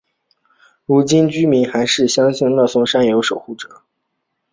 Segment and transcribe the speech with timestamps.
[0.87, 3.83] 如今居民还是相信乐松山有守护者。